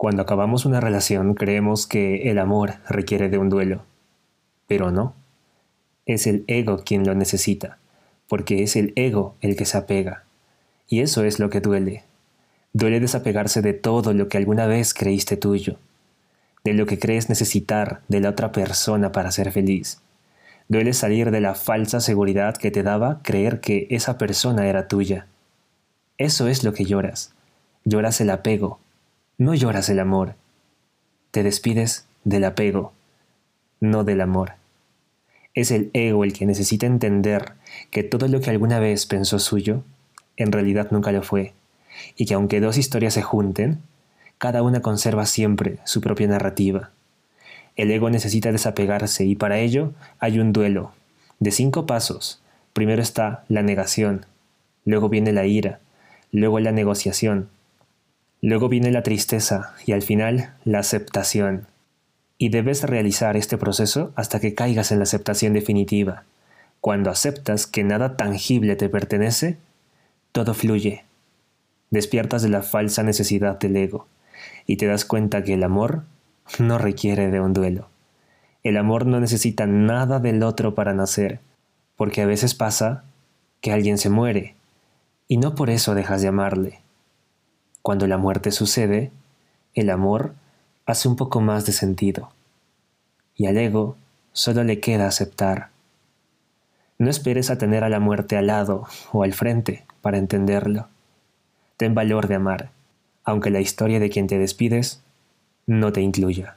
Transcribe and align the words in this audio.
Cuando 0.00 0.22
acabamos 0.22 0.64
una 0.64 0.80
relación 0.80 1.34
creemos 1.34 1.86
que 1.86 2.30
el 2.30 2.38
amor 2.38 2.76
requiere 2.88 3.28
de 3.28 3.36
un 3.36 3.50
duelo, 3.50 3.84
pero 4.66 4.90
no. 4.90 5.14
Es 6.06 6.26
el 6.26 6.42
ego 6.46 6.84
quien 6.86 7.06
lo 7.06 7.14
necesita, 7.14 7.76
porque 8.26 8.62
es 8.62 8.76
el 8.76 8.94
ego 8.96 9.34
el 9.42 9.56
que 9.56 9.66
se 9.66 9.76
apega. 9.76 10.24
Y 10.88 11.00
eso 11.00 11.22
es 11.24 11.38
lo 11.38 11.50
que 11.50 11.60
duele. 11.60 12.04
Duele 12.72 12.98
desapegarse 12.98 13.60
de 13.60 13.74
todo 13.74 14.14
lo 14.14 14.28
que 14.28 14.38
alguna 14.38 14.66
vez 14.66 14.94
creíste 14.94 15.36
tuyo, 15.36 15.76
de 16.64 16.72
lo 16.72 16.86
que 16.86 16.98
crees 16.98 17.28
necesitar 17.28 18.00
de 18.08 18.20
la 18.20 18.30
otra 18.30 18.52
persona 18.52 19.12
para 19.12 19.30
ser 19.30 19.52
feliz. 19.52 20.00
Duele 20.68 20.94
salir 20.94 21.30
de 21.30 21.42
la 21.42 21.54
falsa 21.54 22.00
seguridad 22.00 22.56
que 22.56 22.70
te 22.70 22.82
daba 22.82 23.20
creer 23.22 23.60
que 23.60 23.86
esa 23.90 24.16
persona 24.16 24.66
era 24.66 24.88
tuya. 24.88 25.26
Eso 26.16 26.48
es 26.48 26.64
lo 26.64 26.72
que 26.72 26.86
lloras. 26.86 27.34
Lloras 27.84 28.22
el 28.22 28.30
apego, 28.30 28.80
no 29.40 29.54
lloras 29.54 29.88
el 29.88 30.00
amor. 30.00 30.34
Te 31.30 31.42
despides 31.42 32.04
del 32.24 32.44
apego, 32.44 32.92
no 33.80 34.04
del 34.04 34.20
amor. 34.20 34.52
Es 35.54 35.70
el 35.70 35.88
ego 35.94 36.24
el 36.24 36.34
que 36.34 36.44
necesita 36.44 36.84
entender 36.84 37.54
que 37.90 38.02
todo 38.02 38.28
lo 38.28 38.42
que 38.42 38.50
alguna 38.50 38.80
vez 38.80 39.06
pensó 39.06 39.38
suyo, 39.38 39.82
en 40.36 40.52
realidad 40.52 40.88
nunca 40.90 41.10
lo 41.10 41.22
fue, 41.22 41.54
y 42.16 42.26
que 42.26 42.34
aunque 42.34 42.60
dos 42.60 42.76
historias 42.76 43.14
se 43.14 43.22
junten, 43.22 43.78
cada 44.36 44.62
una 44.62 44.82
conserva 44.82 45.24
siempre 45.24 45.78
su 45.84 46.02
propia 46.02 46.26
narrativa. 46.26 46.90
El 47.76 47.90
ego 47.90 48.10
necesita 48.10 48.52
desapegarse 48.52 49.24
y 49.24 49.36
para 49.36 49.58
ello 49.58 49.94
hay 50.18 50.38
un 50.38 50.52
duelo, 50.52 50.92
de 51.38 51.50
cinco 51.50 51.86
pasos. 51.86 52.42
Primero 52.74 53.00
está 53.00 53.44
la 53.48 53.62
negación, 53.62 54.26
luego 54.84 55.08
viene 55.08 55.32
la 55.32 55.46
ira, 55.46 55.80
luego 56.30 56.60
la 56.60 56.72
negociación, 56.72 57.48
Luego 58.42 58.70
viene 58.70 58.90
la 58.90 59.02
tristeza 59.02 59.74
y 59.84 59.92
al 59.92 60.02
final 60.02 60.54
la 60.64 60.78
aceptación. 60.78 61.66
Y 62.38 62.48
debes 62.48 62.82
realizar 62.84 63.36
este 63.36 63.58
proceso 63.58 64.12
hasta 64.14 64.40
que 64.40 64.54
caigas 64.54 64.92
en 64.92 64.98
la 64.98 65.02
aceptación 65.02 65.52
definitiva. 65.52 66.24
Cuando 66.80 67.10
aceptas 67.10 67.66
que 67.66 67.84
nada 67.84 68.16
tangible 68.16 68.76
te 68.76 68.88
pertenece, 68.88 69.58
todo 70.32 70.54
fluye. 70.54 71.04
Despiertas 71.90 72.40
de 72.40 72.48
la 72.48 72.62
falsa 72.62 73.02
necesidad 73.02 73.58
del 73.58 73.76
ego 73.76 74.06
y 74.66 74.76
te 74.76 74.86
das 74.86 75.04
cuenta 75.04 75.44
que 75.44 75.54
el 75.54 75.62
amor 75.62 76.04
no 76.58 76.78
requiere 76.78 77.30
de 77.30 77.40
un 77.40 77.52
duelo. 77.52 77.88
El 78.62 78.78
amor 78.78 79.04
no 79.04 79.20
necesita 79.20 79.66
nada 79.66 80.18
del 80.18 80.42
otro 80.42 80.74
para 80.74 80.94
nacer, 80.94 81.40
porque 81.96 82.22
a 82.22 82.26
veces 82.26 82.54
pasa 82.54 83.04
que 83.60 83.72
alguien 83.72 83.98
se 83.98 84.08
muere 84.08 84.54
y 85.28 85.36
no 85.36 85.54
por 85.54 85.68
eso 85.68 85.94
dejas 85.94 86.22
de 86.22 86.28
amarle 86.28 86.80
cuando 87.82 88.06
la 88.06 88.18
muerte 88.18 88.50
sucede, 88.50 89.10
el 89.74 89.90
amor 89.90 90.34
hace 90.86 91.08
un 91.08 91.16
poco 91.16 91.40
más 91.40 91.66
de 91.66 91.72
sentido. 91.72 92.30
Y 93.34 93.46
al 93.46 93.56
ego 93.56 93.96
solo 94.32 94.64
le 94.64 94.80
queda 94.80 95.06
aceptar. 95.06 95.70
No 96.98 97.08
esperes 97.08 97.50
a 97.50 97.58
tener 97.58 97.84
a 97.84 97.88
la 97.88 98.00
muerte 98.00 98.36
al 98.36 98.48
lado 98.48 98.86
o 99.12 99.22
al 99.22 99.32
frente 99.32 99.86
para 100.02 100.18
entenderlo. 100.18 100.88
Ten 101.76 101.94
valor 101.94 102.28
de 102.28 102.34
amar, 102.34 102.70
aunque 103.24 103.50
la 103.50 103.60
historia 103.60 104.00
de 104.00 104.10
quien 104.10 104.26
te 104.26 104.38
despides 104.38 105.02
no 105.66 105.92
te 105.92 106.02
incluya. 106.02 106.56